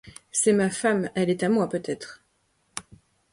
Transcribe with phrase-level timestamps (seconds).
[0.31, 2.23] C'est ma femme, elle est à moi peut-être!